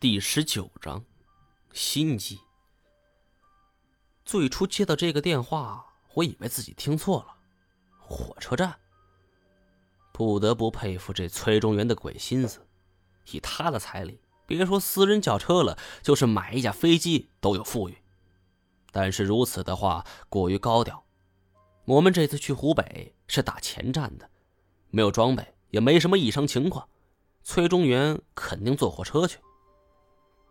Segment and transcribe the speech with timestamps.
[0.00, 1.04] 第十九章，
[1.74, 2.40] 心机。
[4.24, 5.84] 最初接到这个电话，
[6.14, 7.34] 我以为自己听错了，
[7.98, 8.74] 火车站。
[10.10, 12.66] 不得不佩服这崔中原的鬼心思，
[13.30, 17.98] 以他的财力，别说私人轿车了，就是买一架飞机都有富裕。
[18.90, 21.04] 但是如此的话过于高调。
[21.84, 24.30] 我们这次去湖北是打前站的，
[24.88, 26.88] 没有装备，也没什么异常情况，
[27.42, 29.38] 崔中原肯定坐火车去。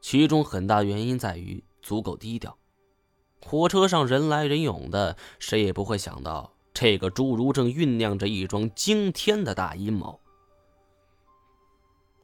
[0.00, 2.56] 其中很大原因在于足够低调，
[3.42, 10.20] 火车上人来人涌的，谁也不会想到这个侏儒正酝酿着一桩惊天的大阴谋。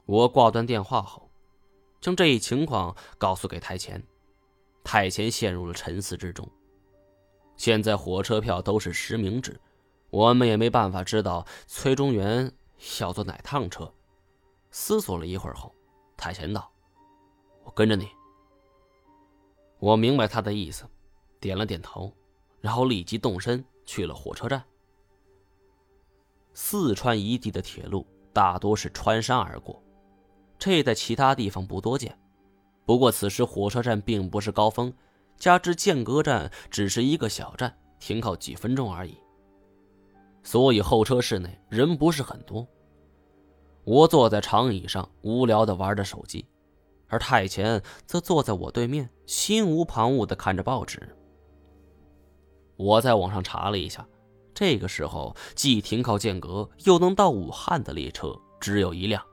[0.05, 1.29] 我挂断电话后，
[2.01, 4.01] 将这一情况告诉给太前，
[4.83, 6.47] 太前陷入了沉思之中。
[7.57, 9.59] 现在火车票都是实名制，
[10.09, 12.51] 我们也没办法知道崔中原
[13.01, 13.91] 要坐哪趟车。
[14.71, 15.73] 思索了一会儿后，
[16.15, 16.71] 太前道。
[17.67, 18.07] 我跟着你。
[19.77, 20.85] 我明白他的意思，
[21.37, 22.11] 点了点头，
[22.61, 24.63] 然后立即动身去了火车站。
[26.53, 29.83] 四川一地的铁路大多是穿山而过，
[30.57, 32.17] 这在其他地方不多见。
[32.85, 34.91] 不过此时火车站并不是高峰，
[35.35, 39.17] 加之间隔站只是一个小站，停靠几分钟而已，
[40.41, 42.65] 所以候车室内人不是很多。
[43.83, 46.45] 我坐在长椅上，无聊的玩着手机。
[47.07, 51.15] 而太前则坐在我对面，心无旁骛的看着报纸。
[52.75, 54.07] 我在网上查了一下，
[54.53, 59.23] 这个时候既停靠间隔又能到武汉的列车只有一辆。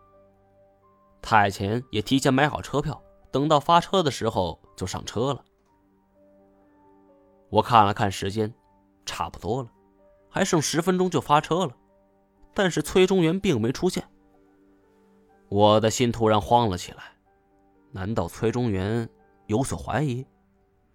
[1.20, 5.45] 太前也提前买好车票，等到发车的时候就上车了。
[7.50, 8.52] 我看了看时间，
[9.06, 9.70] 差不多了，
[10.28, 11.75] 还剩十分钟就发车了，
[12.52, 14.06] 但是崔中原并没出现。
[15.48, 17.14] 我的心突然慌了起来。
[17.95, 19.09] 难道崔中原
[19.47, 20.27] 有所怀疑，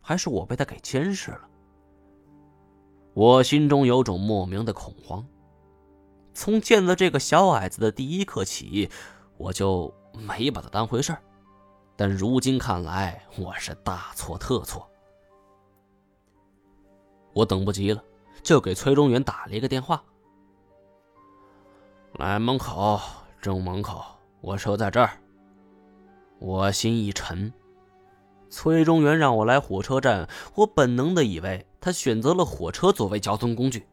[0.02, 1.48] 还是我被他给监视了？
[3.14, 5.26] 我心中有种莫名的恐慌。
[6.34, 8.90] 从见了这个小矮子的第一刻起，
[9.38, 11.16] 我就没把他当回事。
[11.96, 14.86] 但如今看来，我是大错特错。
[17.32, 18.04] 我等不及了，
[18.44, 20.04] 就给崔中原打了一个电话。
[22.16, 23.00] 来门口，
[23.42, 24.04] 正门口，
[24.42, 25.12] 我车在这儿。
[26.40, 27.54] 我心一沉，
[28.50, 33.86] 崔中原让我来火车站，我本能的以为他选择了火车作为交通工具，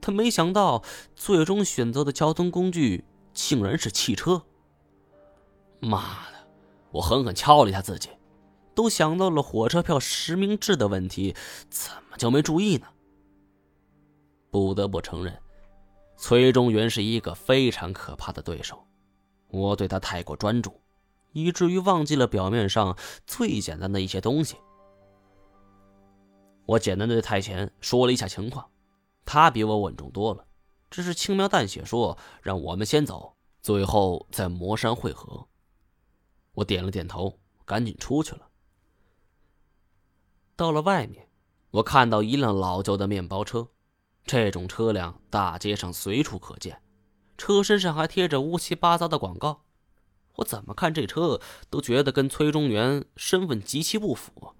[0.00, 0.82] 他没想到
[1.14, 4.42] 最终选择的交通工具竟然是汽车。
[5.78, 6.48] 妈的！
[6.90, 8.08] 我狠狠敲了一下自己，
[8.74, 11.36] 都想到了火车票实名制的问题，
[11.68, 12.86] 怎么就没注意呢？
[14.50, 15.38] 不得不承认，
[16.16, 18.86] 崔中原是一个非常可怕的对手，
[19.48, 20.80] 我对他太过专注。
[21.32, 22.96] 以至于忘记了表面上
[23.26, 24.56] 最简单的一些东西。
[26.66, 28.70] 我简单的对太前说了一下情况，
[29.24, 30.44] 他比我稳重多了，
[30.90, 35.48] 只是轻描淡写说让我们先走，最后在魔山汇合。
[36.52, 38.48] 我点了点头，赶紧出去了。
[40.54, 41.28] 到了外面，
[41.70, 43.68] 我看到一辆老旧的面包车，
[44.24, 46.82] 这种车辆大街上随处可见，
[47.38, 49.62] 车身上还贴着乌七八糟的广告。
[50.36, 54.54] 我怎么看这车都觉得跟崔中原身份极其不符。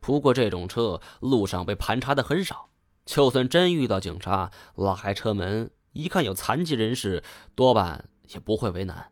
[0.00, 2.68] 不过这种车路上被盘查的很少，
[3.04, 7.24] 就算真遇到警察拉开车门，一看有残疾人士，
[7.54, 9.10] 多半也不会为难。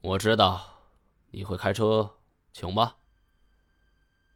[0.00, 0.62] 我知道
[1.30, 2.16] 你会开车，
[2.52, 2.96] 请吧。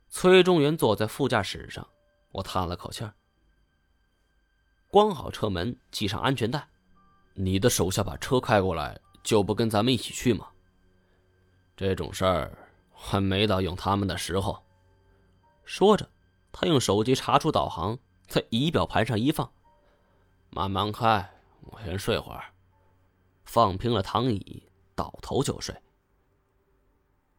[0.08, 1.86] 崔中原坐在副驾驶上，
[2.32, 3.14] 我叹了口气儿，
[4.88, 6.68] 关好车门，系上安全带。
[7.34, 9.00] 你的手下把车开过来。
[9.22, 10.48] 就不跟咱们一起去吗？
[11.76, 12.56] 这种事儿
[12.92, 14.62] 还没到用他们的时候。
[15.64, 16.08] 说着，
[16.52, 19.50] 他用手机查出导航，在仪表盘上一放，
[20.50, 21.30] 慢慢开，
[21.62, 22.44] 我先睡会儿。
[23.44, 24.62] 放平了躺椅，
[24.94, 25.74] 倒头就睡。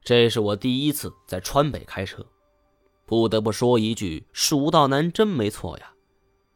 [0.02, 2.26] 这是我第一次在川北开车，
[3.06, 5.94] 不得不说一句：蜀道难真没错呀。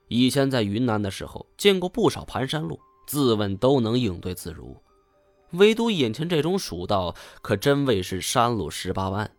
[0.07, 4.81] 以前在云南的时候，见过不少盘山路，自问都能应对自如。
[5.51, 9.31] 唯独眼前这种蜀道，可真谓是山路十八弯。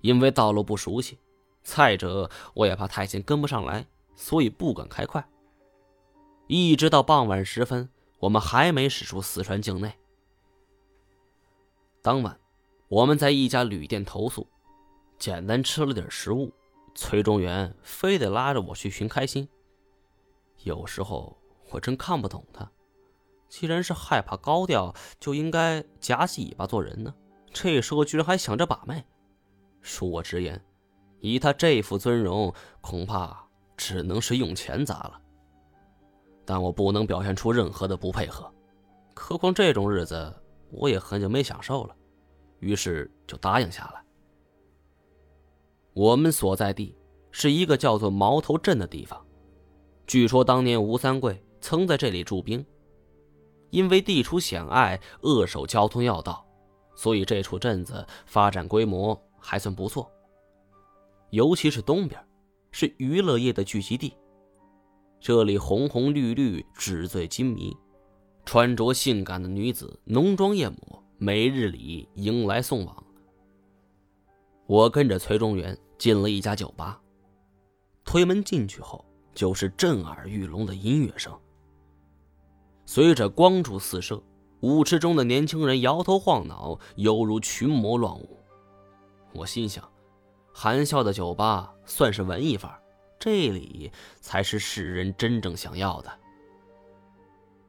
[0.00, 1.18] 因为道路不熟悉，
[1.62, 3.86] 再者我也怕太监跟不上来，
[4.16, 5.26] 所以不敢开快。
[6.48, 7.88] 一直到傍晚时分，
[8.18, 9.94] 我们还没驶出四川境内。
[12.02, 12.38] 当晚，
[12.88, 14.46] 我们在一家旅店投宿，
[15.18, 16.52] 简单吃了点食物。
[16.94, 19.48] 崔中原非得拉着我去寻开心。
[20.64, 21.34] 有时候
[21.70, 22.70] 我真看不懂他。
[23.52, 27.14] 既然是害怕高调，就应该夹起尾巴做人呢。
[27.52, 29.04] 这时候居然还想着把脉，
[29.84, 30.58] 恕我直言，
[31.20, 32.50] 以他这副尊容，
[32.80, 33.46] 恐怕
[33.76, 35.20] 只能是用钱砸了。
[36.46, 38.50] 但我不能表现出任何的不配合，
[39.14, 40.34] 何况这种日子
[40.70, 41.94] 我也很久没享受了，
[42.60, 44.02] 于是就答应下来。
[45.92, 46.96] 我们所在地
[47.30, 49.22] 是一个叫做毛头镇的地方，
[50.06, 52.64] 据说当年吴三桂曾在这里驻兵。
[53.72, 56.46] 因为地处险隘，扼守交通要道，
[56.94, 60.10] 所以这处镇子发展规模还算不错。
[61.30, 62.22] 尤其是东边，
[62.70, 64.14] 是娱乐业的聚集地。
[65.18, 67.74] 这里红红绿绿，纸醉金迷，
[68.44, 73.04] 穿着性感的女子浓妆艳抹，每日里迎来送往。
[74.66, 77.00] 我跟着崔中原进了一家酒吧，
[78.04, 79.02] 推门进去后，
[79.34, 81.32] 就是震耳欲聋的音乐声。
[82.84, 84.22] 随着光柱四射，
[84.60, 88.38] 舞池中的年轻人摇头晃脑，犹如群魔乱舞。
[89.32, 89.88] 我心想，
[90.52, 92.82] 含笑的酒吧算是文艺范儿，
[93.18, 93.90] 这里
[94.20, 96.12] 才是世人真正想要的。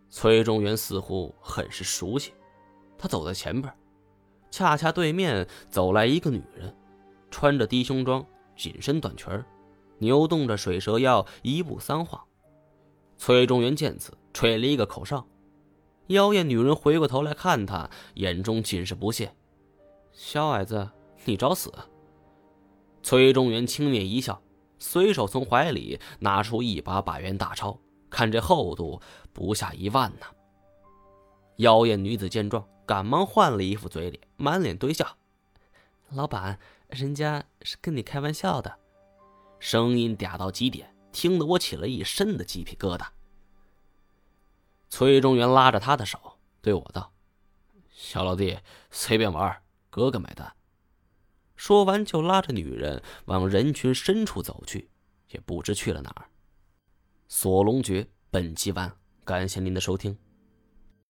[0.09, 2.33] 崔中原似乎很是熟悉，
[2.97, 3.73] 他走在前边，
[4.51, 6.75] 恰恰对面走来一个女人，
[7.31, 8.25] 穿着低胸装、
[8.55, 9.43] 紧身短裙，
[9.99, 12.21] 扭动着水蛇腰，一步三晃。
[13.17, 14.11] 崔中原见此。
[14.33, 15.27] 吹了一个口哨，
[16.07, 19.35] 妖艳女人回过头来看他，眼中尽是不屑
[20.11, 20.89] ：“小矮子，
[21.25, 21.71] 你找死！”
[23.03, 24.41] 崔中原轻蔑一笑，
[24.79, 28.99] 随手从怀里拿出一把百元大钞，看这厚度
[29.31, 30.25] 不下一万呢。
[31.57, 35.17] 妖艳女子见状，赶忙换了一副嘴脸，满脸堆笑
[36.09, 36.57] ：“老板，
[36.87, 38.79] 人家是跟你开玩笑的。”
[39.59, 43.05] 声音嗲到极点，听得我起了一身的鸡皮疙瘩。
[44.95, 47.11] 崔中原拉着他的手，对我道
[47.89, 48.59] ：“小老弟，
[48.91, 49.59] 随便玩，
[49.89, 50.53] 哥哥买单。”
[51.57, 54.91] 说完，就拉着女人往人群深处走去，
[55.29, 56.29] 也不知去了哪儿。
[57.27, 58.95] 锁龙诀本集完，
[59.25, 60.15] 感谢您的收听。